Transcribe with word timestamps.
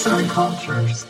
Arts 0.00 0.12
and 0.12 0.28
Cultures. 0.28 1.06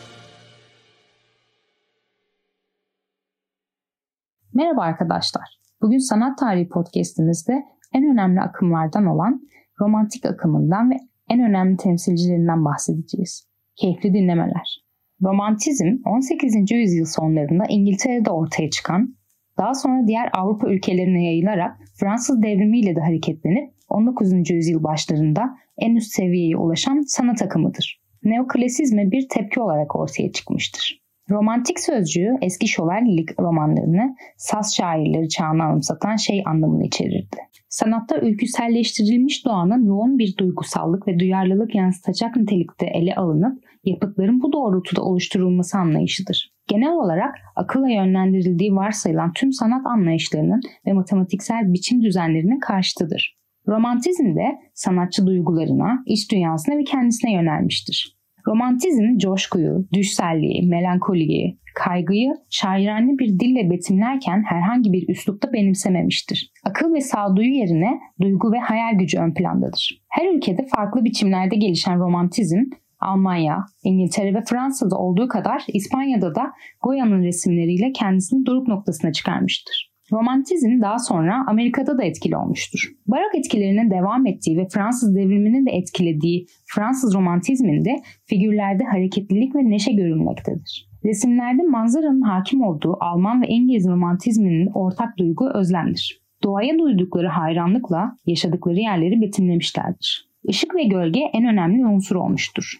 Merhaba 4.53 4.81
arkadaşlar. 4.81 5.43
Bugün 5.81 5.97
Sanat 5.97 6.37
Tarihi 6.37 6.69
Podcast'imizde 6.69 7.53
en 7.95 8.03
önemli 8.03 8.41
akımlardan 8.41 9.05
olan 9.05 9.41
romantik 9.81 10.25
akımından 10.25 10.91
ve 10.91 10.95
en 11.29 11.39
önemli 11.39 11.77
temsilcilerinden 11.77 12.65
bahsedeceğiz. 12.65 13.47
Keyifli 13.75 14.13
dinlemeler. 14.13 14.83
Romantizm 15.21 15.97
18. 16.05 16.71
yüzyıl 16.71 17.05
sonlarında 17.05 17.63
İngiltere'de 17.69 18.31
ortaya 18.31 18.69
çıkan, 18.69 19.15
daha 19.57 19.73
sonra 19.73 20.07
diğer 20.07 20.29
Avrupa 20.33 20.69
ülkelerine 20.69 21.25
yayılarak 21.25 21.77
Fransız 21.99 22.43
devrimiyle 22.43 22.95
de 22.95 22.99
hareketlenip 22.99 23.73
19. 23.89 24.49
yüzyıl 24.49 24.83
başlarında 24.83 25.41
en 25.77 25.95
üst 25.95 26.11
seviyeye 26.11 26.57
ulaşan 26.57 27.01
sanat 27.07 27.41
akımıdır. 27.41 28.00
Neoklasizme 28.23 29.11
bir 29.11 29.27
tepki 29.29 29.59
olarak 29.59 29.95
ortaya 29.95 30.31
çıkmıştır. 30.31 31.01
Romantik 31.29 31.79
sözcüğü 31.79 32.29
eski 32.41 32.67
şövalyelik 32.67 33.39
romanlarını 33.39 34.15
saz 34.37 34.75
şairleri 34.75 35.29
çağına 35.29 35.63
anımsatan 35.63 36.15
şey 36.15 36.43
anlamını 36.45 36.85
içerirdi. 36.85 37.37
Sanatta 37.69 38.19
ülküselleştirilmiş 38.21 39.45
doğanın 39.45 39.85
yoğun 39.85 40.17
bir 40.17 40.37
duygusallık 40.37 41.07
ve 41.07 41.19
duyarlılık 41.19 41.75
yansıtacak 41.75 42.35
nitelikte 42.35 42.85
ele 42.85 43.15
alınıp 43.15 43.63
yapıtların 43.85 44.41
bu 44.41 44.53
doğrultuda 44.53 45.01
oluşturulması 45.01 45.77
anlayışıdır. 45.77 46.53
Genel 46.67 46.91
olarak 46.91 47.35
akılla 47.55 47.89
yönlendirildiği 47.89 48.75
varsayılan 48.75 49.33
tüm 49.33 49.53
sanat 49.53 49.85
anlayışlarının 49.85 50.61
ve 50.85 50.93
matematiksel 50.93 51.73
biçim 51.73 52.01
düzenlerinin 52.01 52.59
karşıtıdır. 52.59 53.40
Romantizm 53.67 54.35
de 54.35 54.59
sanatçı 54.73 55.25
duygularına, 55.25 56.03
iç 56.05 56.31
dünyasına 56.31 56.77
ve 56.77 56.83
kendisine 56.83 57.33
yönelmiştir. 57.33 58.17
Romantizm 58.47 59.17
coşkuyu, 59.17 59.87
düşselliği, 59.93 60.69
melankoliyi, 60.69 61.59
kaygıyı 61.75 62.33
şairane 62.49 63.11
bir 63.19 63.39
dille 63.39 63.69
betimlerken 63.69 64.43
herhangi 64.49 64.93
bir 64.93 65.09
üslupta 65.09 65.53
benimsememiştir. 65.53 66.51
Akıl 66.65 66.93
ve 66.93 67.01
sağduyu 67.01 67.53
yerine 67.53 67.99
duygu 68.21 68.51
ve 68.51 68.59
hayal 68.59 68.93
gücü 68.99 69.19
ön 69.19 69.33
plandadır. 69.33 70.01
Her 70.09 70.35
ülkede 70.35 70.65
farklı 70.75 71.03
biçimlerde 71.03 71.55
gelişen 71.55 71.99
romantizm, 71.99 72.59
Almanya, 72.99 73.65
İngiltere 73.83 74.33
ve 74.33 74.43
Fransa'da 74.49 74.97
olduğu 74.97 75.27
kadar 75.27 75.63
İspanya'da 75.67 76.35
da 76.35 76.51
Goya'nın 76.81 77.23
resimleriyle 77.23 77.91
kendisini 77.91 78.45
doruk 78.45 78.67
noktasına 78.67 79.11
çıkarmıştır. 79.11 79.90
Romantizm 80.11 80.81
daha 80.81 80.99
sonra 80.99 81.45
Amerika'da 81.47 81.97
da 81.97 82.03
etkili 82.03 82.37
olmuştur. 82.37 82.91
Barok 83.07 83.35
etkilerinin 83.35 83.91
devam 83.91 84.25
ettiği 84.27 84.57
ve 84.57 84.67
Fransız 84.67 85.15
devriminin 85.15 85.65
de 85.65 85.71
etkilediği 85.71 86.45
Fransız 86.65 87.15
romantizminde 87.15 87.95
figürlerde 88.25 88.83
hareketlilik 88.83 89.55
ve 89.55 89.69
neşe 89.69 89.91
görülmektedir. 89.91 90.91
Resimlerde 91.05 91.63
manzaranın 91.63 92.21
hakim 92.21 92.61
olduğu 92.61 92.97
Alman 92.99 93.41
ve 93.41 93.47
İngiliz 93.47 93.87
romantizminin 93.87 94.69
ortak 94.73 95.17
duygu 95.17 95.49
özlemdir. 95.53 96.21
Doğaya 96.43 96.79
duydukları 96.79 97.27
hayranlıkla 97.27 98.17
yaşadıkları 98.25 98.79
yerleri 98.79 99.21
betimlemişlerdir. 99.21 100.31
Işık 100.43 100.75
ve 100.75 100.83
gölge 100.83 101.19
en 101.19 101.45
önemli 101.45 101.85
unsur 101.85 102.15
olmuştur. 102.15 102.75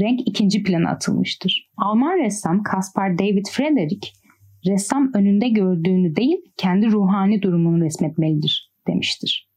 Renk 0.00 0.20
ikinci 0.26 0.62
plana 0.62 0.90
atılmıştır. 0.90 1.70
Alman 1.76 2.18
ressam 2.18 2.62
Caspar 2.72 3.18
David 3.18 3.46
Friedrich, 3.52 4.08
ressam 4.66 5.10
önünde 5.14 5.48
gördüğünü 5.48 6.16
değil 6.16 6.36
kendi 6.56 6.86
ruhani 6.86 7.42
durumunu 7.42 7.84
resmetmelidir 7.84 8.72
demiştir. 8.86 9.50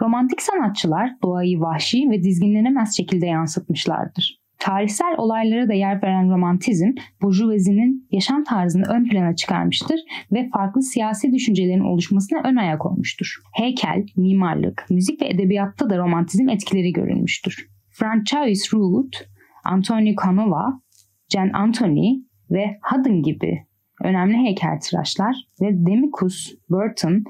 Romantik 0.00 0.42
sanatçılar 0.42 1.10
doğayı 1.22 1.60
vahşi 1.60 2.10
ve 2.10 2.22
dizginlenemez 2.22 2.96
şekilde 2.96 3.26
yansıtmışlardır. 3.26 4.40
Tarihsel 4.58 5.14
olaylara 5.18 5.68
da 5.68 5.72
yer 5.72 6.02
veren 6.02 6.30
romantizm, 6.30 6.92
burjuvazinin 7.22 8.08
yaşam 8.10 8.44
tarzını 8.44 8.82
ön 8.88 9.08
plana 9.08 9.36
çıkarmıştır 9.36 10.00
ve 10.32 10.48
farklı 10.52 10.82
siyasi 10.82 11.32
düşüncelerin 11.32 11.84
oluşmasına 11.84 12.40
ön 12.44 12.56
ayak 12.56 12.86
olmuştur. 12.86 13.34
Heykel, 13.54 14.06
mimarlık, 14.16 14.86
müzik 14.90 15.22
ve 15.22 15.28
edebiyatta 15.28 15.90
da 15.90 15.98
romantizm 15.98 16.48
etkileri 16.48 16.92
görülmüştür. 16.92 17.68
Francois 17.90 18.74
Ruth, 18.74 19.18
Antonio 19.64 20.14
Canova, 20.24 20.80
Jean 21.28 21.50
Anthony 21.52 22.22
ve 22.50 22.78
Haddon 22.82 23.22
gibi 23.22 23.69
önemli 24.04 24.36
heykeltıraşlar 24.36 25.36
ve 25.60 25.86
Demicus, 25.86 26.54
Burton, 26.70 27.24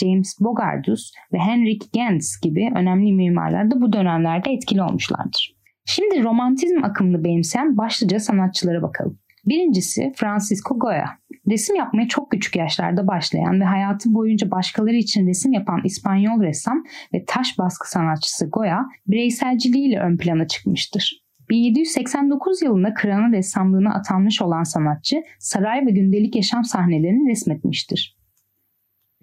James 0.00 0.36
Bogardus 0.40 1.12
ve 1.32 1.38
Henrik 1.38 1.92
Gentz 1.92 2.40
gibi 2.42 2.70
önemli 2.76 3.12
mimarlar 3.12 3.70
da 3.70 3.80
bu 3.80 3.92
dönemlerde 3.92 4.50
etkili 4.50 4.82
olmuşlardır. 4.82 5.56
Şimdi 5.84 6.22
romantizm 6.22 6.84
akımını 6.84 7.24
benimseyen 7.24 7.76
başlıca 7.76 8.18
sanatçılara 8.18 8.82
bakalım. 8.82 9.18
Birincisi 9.46 10.12
Francisco 10.16 10.78
Goya. 10.78 11.04
Resim 11.50 11.76
yapmaya 11.76 12.08
çok 12.08 12.30
küçük 12.30 12.56
yaşlarda 12.56 13.06
başlayan 13.06 13.60
ve 13.60 13.64
hayatı 13.64 14.14
boyunca 14.14 14.50
başkaları 14.50 14.96
için 14.96 15.26
resim 15.26 15.52
yapan 15.52 15.80
İspanyol 15.84 16.42
ressam 16.42 16.84
ve 17.14 17.24
taş 17.26 17.58
baskı 17.58 17.90
sanatçısı 17.90 18.50
Goya 18.50 18.86
bireyselciliğiyle 19.06 20.00
ön 20.00 20.16
plana 20.16 20.46
çıkmıştır. 20.46 21.21
1789 21.52 22.62
yılında 22.62 22.94
kralın 22.94 23.32
ressamlığına 23.32 23.94
atanmış 23.94 24.42
olan 24.42 24.62
sanatçı 24.62 25.22
saray 25.38 25.86
ve 25.86 25.90
gündelik 25.90 26.36
yaşam 26.36 26.64
sahnelerini 26.64 27.30
resmetmiştir. 27.30 28.16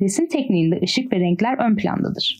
Resim 0.02 0.28
tekniğinde 0.28 0.80
ışık 0.84 1.14
ve 1.14 1.20
renkler 1.20 1.58
ön 1.58 1.76
plandadır. 1.76 2.40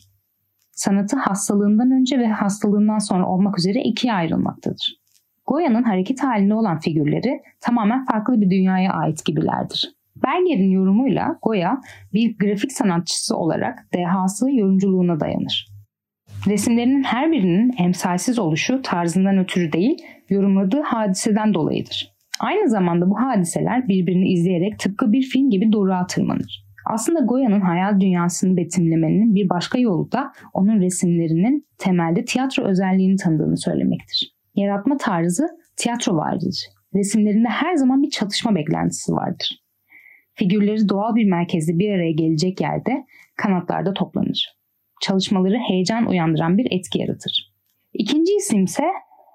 Sanatı 0.72 1.16
hastalığından 1.16 1.90
önce 1.90 2.18
ve 2.18 2.26
hastalığından 2.26 2.98
sonra 2.98 3.28
olmak 3.28 3.58
üzere 3.58 3.82
ikiye 3.82 4.12
ayrılmaktadır. 4.12 5.00
Goya'nın 5.46 5.82
hareket 5.82 6.22
halinde 6.22 6.54
olan 6.54 6.78
figürleri 6.80 7.40
tamamen 7.60 8.04
farklı 8.04 8.40
bir 8.40 8.50
dünyaya 8.50 8.92
ait 8.92 9.24
gibilerdir. 9.24 9.94
Berger'in 10.16 10.70
yorumuyla 10.70 11.38
Goya 11.42 11.80
bir 12.12 12.38
grafik 12.38 12.72
sanatçısı 12.72 13.36
olarak 13.36 13.86
dehası 13.94 14.50
yorumculuğuna 14.50 15.20
dayanır. 15.20 15.69
Resimlerinin 16.46 17.02
her 17.02 17.32
birinin 17.32 17.72
emsalsiz 17.78 18.38
oluşu 18.38 18.82
tarzından 18.82 19.38
ötürü 19.38 19.72
değil, 19.72 20.02
yorumladığı 20.28 20.80
hadiseden 20.80 21.54
dolayıdır. 21.54 22.14
Aynı 22.40 22.68
zamanda 22.68 23.10
bu 23.10 23.20
hadiseler 23.20 23.88
birbirini 23.88 24.32
izleyerek 24.32 24.78
tıpkı 24.78 25.12
bir 25.12 25.22
film 25.22 25.50
gibi 25.50 25.72
doğruğa 25.72 26.06
tırmanır. 26.06 26.64
Aslında 26.86 27.20
Goya'nın 27.20 27.60
hayal 27.60 28.00
dünyasını 28.00 28.56
betimlemenin 28.56 29.34
bir 29.34 29.48
başka 29.48 29.78
yolu 29.78 30.12
da 30.12 30.32
onun 30.52 30.80
resimlerinin 30.80 31.66
temelde 31.78 32.24
tiyatro 32.24 32.64
özelliğini 32.64 33.16
tanıdığını 33.16 33.56
söylemektir. 33.56 34.34
Yaratma 34.54 34.96
tarzı 34.96 35.48
tiyatro 35.76 36.16
vardır. 36.16 36.66
Resimlerinde 36.94 37.48
her 37.48 37.74
zaman 37.74 38.02
bir 38.02 38.10
çatışma 38.10 38.54
beklentisi 38.54 39.12
vardır. 39.12 39.62
Figürleri 40.34 40.88
doğal 40.88 41.14
bir 41.14 41.30
merkezde 41.30 41.78
bir 41.78 41.90
araya 41.90 42.12
gelecek 42.12 42.60
yerde 42.60 43.04
kanatlarda 43.36 43.94
toplanır. 43.94 44.59
Çalışmaları 45.00 45.58
heyecan 45.68 46.06
uyandıran 46.06 46.58
bir 46.58 46.66
etki 46.70 46.98
yaratır. 46.98 47.52
İkinci 47.92 48.32
isim 48.36 48.64
ise 48.64 48.84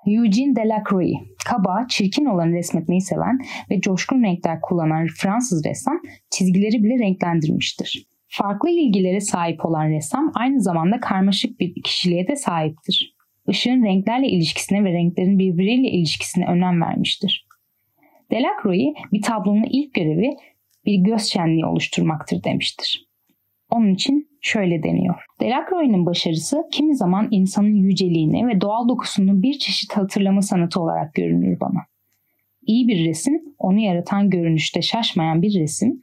Eugene 0.07 0.55
Delacroix, 0.55 1.15
kaba, 1.45 1.85
çirkin 1.89 2.25
olanı 2.25 2.51
resmetmeyi 2.51 3.01
seven 3.01 3.39
ve 3.69 3.81
coşkun 3.81 4.23
renkler 4.23 4.61
kullanan 4.61 5.07
Fransız 5.21 5.65
ressam 5.65 5.99
çizgileri 6.29 6.83
bile 6.83 6.99
renklendirmiştir. 6.99 8.07
Farklı 8.27 8.69
ilgilere 8.69 9.19
sahip 9.19 9.65
olan 9.65 9.89
ressam 9.89 10.31
aynı 10.35 10.61
zamanda 10.61 10.99
karmaşık 10.99 11.59
bir 11.59 11.81
kişiliğe 11.83 12.27
de 12.27 12.35
sahiptir. 12.35 13.15
Işığın 13.47 13.83
renklerle 13.83 14.27
ilişkisine 14.27 14.83
ve 14.83 14.93
renklerin 14.93 15.39
birbiriyle 15.39 15.89
ilişkisine 15.89 16.45
önem 16.45 16.81
vermiştir. 16.81 17.47
Delacroix 18.31 18.95
bir 19.13 19.21
tablonun 19.21 19.67
ilk 19.69 19.93
görevi 19.93 20.37
bir 20.85 20.95
göz 20.95 21.21
şenliği 21.21 21.65
oluşturmaktır 21.65 22.43
demiştir. 22.43 23.07
Onun 23.69 23.93
için 23.93 24.29
şöyle 24.45 24.83
deniyor. 24.83 25.16
Delacroix'in 25.41 26.06
başarısı 26.06 26.63
kimi 26.72 26.95
zaman 26.95 27.28
insanın 27.31 27.75
yüceliğini 27.75 28.47
ve 28.47 28.61
doğal 28.61 28.90
dokusunu 28.90 29.41
bir 29.41 29.53
çeşit 29.53 29.97
hatırlama 29.97 30.41
sanatı 30.41 30.81
olarak 30.81 31.14
görünür 31.14 31.59
bana. 31.59 31.79
İyi 32.67 32.87
bir 32.87 33.09
resim, 33.09 33.41
onu 33.59 33.79
yaratan 33.79 34.29
görünüşte 34.29 34.81
şaşmayan 34.81 35.41
bir 35.41 35.59
resim, 35.59 35.99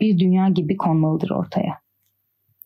bir 0.00 0.18
dünya 0.18 0.48
gibi 0.48 0.76
konmalıdır 0.76 1.30
ortaya. 1.30 1.72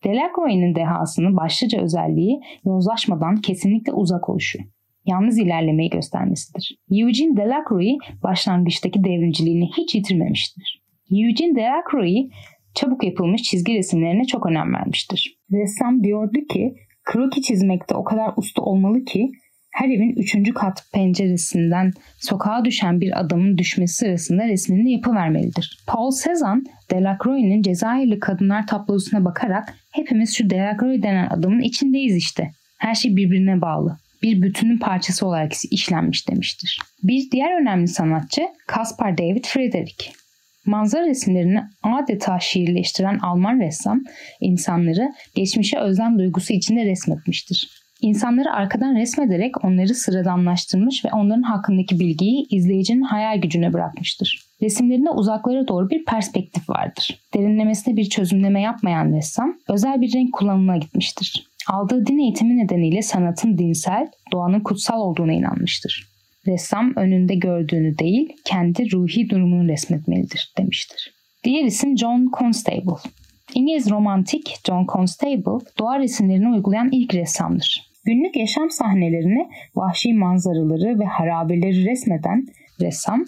Delacroix'in 0.03 0.75
dehasını 0.75 1.37
başlıca 1.37 1.81
özelliği 1.81 2.41
yozlaşmadan 2.65 3.35
kesinlikle 3.35 3.93
uzak 3.93 4.29
oluşu. 4.29 4.59
Yalnız 5.05 5.39
ilerlemeyi 5.39 5.89
göstermesidir. 5.89 6.77
Eugene 6.91 7.37
Delacroix 7.37 7.97
başlangıçtaki 8.23 9.03
devrimciliğini 9.03 9.69
hiç 9.77 9.95
yitirmemiştir. 9.95 10.81
Eugene 11.11 11.55
Delacroix 11.55 12.31
çabuk 12.75 13.03
yapılmış 13.03 13.41
çizgi 13.41 13.73
resimlerine 13.73 14.25
çok 14.25 14.45
önem 14.45 14.73
vermiştir. 14.73 15.37
Ressam 15.51 16.03
diyordu 16.03 16.39
ki 16.49 16.75
kroki 17.05 17.41
çizmekte 17.41 17.95
o 17.95 18.03
kadar 18.03 18.33
usta 18.37 18.61
olmalı 18.61 19.05
ki 19.05 19.31
her 19.71 19.89
evin 19.89 20.15
üçüncü 20.15 20.53
kat 20.53 20.85
penceresinden 20.93 21.91
sokağa 22.19 22.65
düşen 22.65 23.01
bir 23.01 23.19
adamın 23.19 23.57
düşmesi 23.57 23.95
sırasında 23.95 24.47
resmini 24.47 24.91
yapıvermelidir. 24.91 25.83
Paul 25.87 26.11
Cézanne, 26.11 26.63
Delacroix'in 26.91 27.61
Cezayirli 27.61 28.19
kadınlar 28.19 28.67
tablosuna 28.67 29.25
bakarak 29.25 29.73
hepimiz 29.91 30.37
şu 30.37 30.49
Delacroix 30.49 31.03
denen 31.03 31.27
adamın 31.29 31.61
içindeyiz 31.61 32.15
işte. 32.15 32.51
Her 32.77 32.95
şey 32.95 33.15
birbirine 33.15 33.61
bağlı. 33.61 33.97
bir 34.23 34.41
bütünün 34.41 34.77
parçası 34.77 35.27
olarak 35.27 35.51
işlenmiş 35.71 36.29
demiştir. 36.29 36.79
Bir 37.03 37.31
diğer 37.31 37.61
önemli 37.61 37.87
sanatçı 37.87 38.41
Caspar 38.75 39.17
David 39.17 39.45
Friedrich. 39.45 40.20
Manzara 40.65 41.07
resimlerini 41.07 41.63
adeta 41.83 42.39
şiirleştiren 42.39 43.19
Alman 43.19 43.59
ressam 43.59 44.03
insanları 44.39 45.13
geçmişe 45.35 45.79
özlem 45.79 46.19
duygusu 46.19 46.53
içinde 46.53 46.85
resmetmiştir. 46.85 47.81
İnsanları 48.01 48.51
arkadan 48.51 48.95
resmederek 48.95 49.65
onları 49.65 49.95
sıradanlaştırmış 49.95 51.05
ve 51.05 51.09
onların 51.13 51.41
hakkındaki 51.41 51.99
bilgiyi 51.99 52.47
izleyicinin 52.49 53.01
hayal 53.01 53.41
gücüne 53.41 53.73
bırakmıştır. 53.73 54.45
Resimlerinde 54.61 55.09
uzaklara 55.09 55.67
doğru 55.67 55.89
bir 55.89 56.05
perspektif 56.05 56.69
vardır. 56.69 57.19
Derinlemesine 57.33 57.97
bir 57.97 58.09
çözümleme 58.09 58.61
yapmayan 58.61 59.13
ressam 59.13 59.57
özel 59.69 60.01
bir 60.01 60.13
renk 60.13 60.33
kullanımına 60.33 60.77
gitmiştir. 60.77 61.47
Aldığı 61.67 62.05
din 62.05 62.17
eğitimi 62.17 62.57
nedeniyle 62.57 63.01
sanatın 63.01 63.57
dinsel, 63.57 64.07
doğanın 64.31 64.59
kutsal 64.59 64.99
olduğuna 64.99 65.33
inanmıştır. 65.33 66.10
Ressam 66.47 66.93
önünde 66.95 67.35
gördüğünü 67.35 67.97
değil, 67.97 68.33
kendi 68.45 68.91
ruhi 68.91 69.29
durumunu 69.29 69.67
resmetmelidir 69.67 70.53
demiştir. 70.57 71.13
Diğer 71.43 71.63
isim 71.63 71.97
John 71.97 72.31
Constable. 72.39 73.09
İngiliz 73.53 73.89
romantik 73.89 74.55
John 74.67 74.85
Constable 74.93 75.65
doğa 75.79 75.99
resimlerini 75.99 76.49
uygulayan 76.49 76.89
ilk 76.91 77.13
ressamdır. 77.13 77.91
Günlük 78.05 78.35
yaşam 78.35 78.69
sahnelerini, 78.69 79.47
vahşi 79.75 80.13
manzaraları 80.13 80.99
ve 80.99 81.05
harabeleri 81.05 81.85
resmeden 81.85 82.47
ressam 82.81 83.25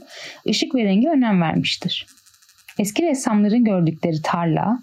ışık 0.50 0.76
ve 0.76 0.84
rengi 0.84 1.10
önem 1.10 1.42
vermiştir. 1.42 2.08
Eski 2.80 3.04
ressamların 3.04 3.64
gördükleri 3.64 4.22
tarla, 4.24 4.80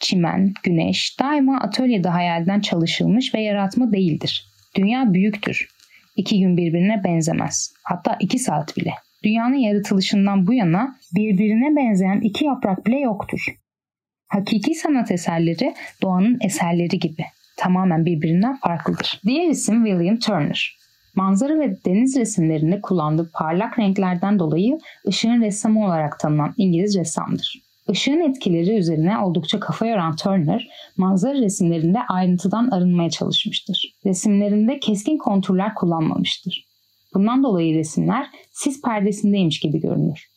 çimen, 0.00 0.52
güneş 0.62 1.20
daima 1.20 1.60
atölyede 1.60 2.08
hayalden 2.08 2.60
çalışılmış 2.60 3.34
ve 3.34 3.40
yaratma 3.40 3.92
değildir. 3.92 4.46
Dünya 4.76 5.14
büyüktür. 5.14 5.68
İki 6.18 6.40
gün 6.40 6.56
birbirine 6.56 7.04
benzemez. 7.04 7.74
Hatta 7.82 8.16
iki 8.20 8.38
saat 8.38 8.76
bile. 8.76 8.90
Dünyanın 9.24 9.54
yaratılışından 9.54 10.46
bu 10.46 10.54
yana 10.54 10.96
birbirine 11.14 11.76
benzeyen 11.76 12.20
iki 12.20 12.44
yaprak 12.44 12.86
bile 12.86 12.98
yoktur. 12.98 13.40
Hakiki 14.28 14.74
sanat 14.74 15.10
eserleri 15.10 15.74
doğanın 16.02 16.38
eserleri 16.44 16.98
gibi 16.98 17.24
tamamen 17.56 18.06
birbirinden 18.06 18.56
farklıdır. 18.56 19.20
Diğer 19.26 19.48
isim 19.48 19.84
William 19.84 20.18
Turner. 20.18 20.78
Manzara 21.14 21.58
ve 21.58 21.76
deniz 21.86 22.16
resimlerinde 22.16 22.80
kullandığı 22.80 23.30
parlak 23.32 23.78
renklerden 23.78 24.38
dolayı 24.38 24.78
ışığın 25.08 25.42
ressamı 25.42 25.86
olarak 25.86 26.20
tanınan 26.20 26.54
İngiliz 26.56 26.98
ressamdır. 26.98 27.67
Işığın 27.92 28.30
etkileri 28.30 28.76
üzerine 28.78 29.18
oldukça 29.18 29.60
kafa 29.60 29.86
yoran 29.86 30.16
Turner, 30.16 30.68
manzara 30.96 31.38
resimlerinde 31.38 31.98
ayrıntıdan 32.08 32.68
arınmaya 32.70 33.10
çalışmıştır. 33.10 33.96
Resimlerinde 34.06 34.80
keskin 34.80 35.18
konturlar 35.18 35.74
kullanmamıştır. 35.74 36.68
Bundan 37.14 37.42
dolayı 37.42 37.74
resimler 37.74 38.26
sis 38.52 38.82
perdesindeymiş 38.82 39.60
gibi 39.60 39.80
görünür. 39.80 40.28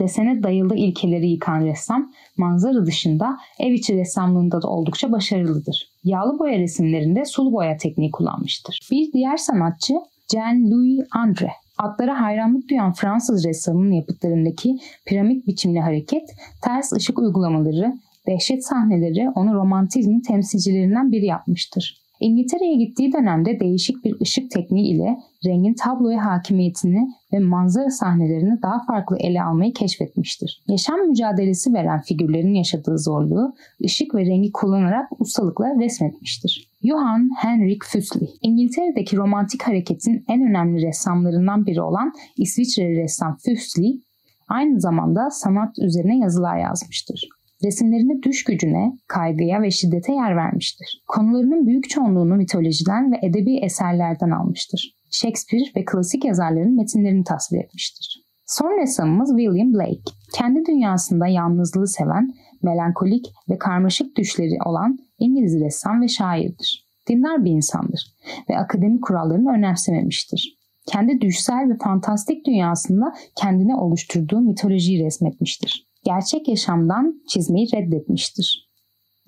Desene 0.00 0.42
dayalı 0.42 0.76
ilkeleri 0.76 1.30
yıkan 1.30 1.66
ressam, 1.66 2.12
manzara 2.36 2.86
dışında 2.86 3.36
ev 3.58 3.72
içi 3.72 3.96
ressamlığında 3.96 4.62
da 4.62 4.68
oldukça 4.68 5.12
başarılıdır. 5.12 5.88
Yağlı 6.04 6.38
boya 6.38 6.58
resimlerinde 6.58 7.24
sulu 7.24 7.52
boya 7.52 7.76
tekniği 7.76 8.10
kullanmıştır. 8.10 8.80
Bir 8.90 9.12
diğer 9.12 9.36
sanatçı 9.36 9.94
Jean-Louis 10.32 11.08
André. 11.08 11.50
Atlara 11.78 12.20
hayranlık 12.20 12.70
duyan 12.70 12.92
Fransız 12.92 13.44
ressamının 13.44 13.92
yapıtlarındaki 13.92 14.78
piramit 15.06 15.46
biçimli 15.46 15.80
hareket, 15.80 16.30
ters 16.62 16.92
ışık 16.92 17.18
uygulamaları, 17.18 17.98
dehşet 18.26 18.66
sahneleri 18.66 19.30
onu 19.34 19.54
romantizmin 19.54 20.20
temsilcilerinden 20.20 21.12
biri 21.12 21.26
yapmıştır. 21.26 22.08
İngiltere'ye 22.20 22.76
gittiği 22.76 23.12
dönemde 23.12 23.60
değişik 23.60 24.04
bir 24.04 24.20
ışık 24.20 24.50
tekniği 24.50 24.94
ile 24.94 25.18
rengin 25.46 25.74
tabloya 25.74 26.24
hakimiyetini 26.24 27.08
ve 27.32 27.38
manzara 27.38 27.90
sahnelerini 27.90 28.62
daha 28.62 28.84
farklı 28.86 29.16
ele 29.18 29.42
almayı 29.42 29.72
keşfetmiştir. 29.72 30.62
Yaşam 30.68 31.00
mücadelesi 31.08 31.74
veren 31.74 32.00
figürlerin 32.00 32.54
yaşadığı 32.54 32.98
zorluğu 32.98 33.54
ışık 33.84 34.14
ve 34.14 34.20
rengi 34.26 34.52
kullanarak 34.52 35.20
ustalıkla 35.20 35.74
resmetmiştir. 35.80 36.67
Johann 36.82 37.30
Henrik 37.38 37.84
Füssli, 37.84 38.26
İngiltere'deki 38.42 39.16
romantik 39.16 39.62
hareketin 39.62 40.24
en 40.28 40.42
önemli 40.42 40.86
ressamlarından 40.86 41.66
biri 41.66 41.82
olan 41.82 42.12
İsviçreli 42.36 43.02
ressam 43.02 43.36
Füssli, 43.44 44.00
aynı 44.48 44.80
zamanda 44.80 45.30
sanat 45.30 45.78
üzerine 45.78 46.18
yazılar 46.18 46.58
yazmıştır. 46.58 47.28
Resimlerinde 47.64 48.22
düş 48.22 48.44
gücüne, 48.44 48.92
kaygıya 49.08 49.62
ve 49.62 49.70
şiddete 49.70 50.12
yer 50.12 50.36
vermiştir. 50.36 51.02
Konularının 51.08 51.66
büyük 51.66 51.90
çoğunluğunu 51.90 52.34
mitolojiden 52.36 53.12
ve 53.12 53.16
edebi 53.22 53.56
eserlerden 53.56 54.30
almıştır. 54.30 54.94
Shakespeare 55.10 55.64
ve 55.76 55.84
klasik 55.84 56.24
yazarların 56.24 56.76
metinlerini 56.76 57.24
tasvir 57.24 57.58
etmiştir. 57.58 58.22
Son 58.46 58.80
ressamımız 58.80 59.30
William 59.38 59.72
Blake. 59.72 60.02
Kendi 60.34 60.66
dünyasında 60.66 61.26
yalnızlığı 61.26 61.88
seven, 61.88 62.34
melankolik 62.62 63.26
ve 63.50 63.58
karmaşık 63.58 64.16
düşleri 64.16 64.58
olan 64.66 64.98
İngiliz 65.18 65.60
ressam 65.60 66.02
ve 66.02 66.08
şairdir. 66.08 66.88
Dindar 67.08 67.44
bir 67.44 67.50
insandır 67.50 68.14
ve 68.50 68.58
akademik 68.58 69.02
kurallarını 69.02 69.50
önemsememiştir. 69.50 70.58
Kendi 70.86 71.20
düşsel 71.20 71.70
ve 71.70 71.76
fantastik 71.84 72.46
dünyasında 72.46 73.12
kendine 73.36 73.76
oluşturduğu 73.76 74.40
mitolojiyi 74.40 75.04
resmetmiştir 75.04 75.88
gerçek 76.04 76.48
yaşamdan 76.48 77.22
çizmeyi 77.28 77.66
reddetmiştir. 77.72 78.68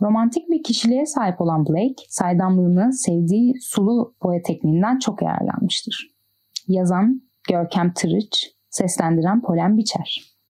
Romantik 0.01 0.51
bir 0.51 0.63
kişiliğe 0.63 1.07
sahip 1.07 1.41
olan 1.41 1.67
Blake, 1.67 2.05
saydamlığını 2.09 2.93
sevdiği 2.93 3.55
sulu 3.61 4.15
boya 4.23 4.43
tekniğinden 4.43 4.99
çok 4.99 5.23
yararlanmıştır. 5.23 6.15
Yazan 6.69 7.23
Görkem 7.49 7.93
Tırıç, 7.93 8.51
seslendiren 8.71 9.43
Polen 9.43 9.77
Biçer. 9.77 10.30